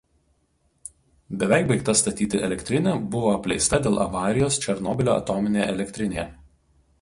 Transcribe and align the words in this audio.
Beveik 1.43 1.67
baigta 1.71 1.93
statyti 1.99 2.41
elektrinė 2.47 2.95
buvo 3.17 3.29
apleista 3.35 3.81
dėl 3.89 4.01
avarijos 4.07 4.59
Černobylio 4.65 5.15
atominėje 5.21 5.69
elektrinėje. 5.77 6.27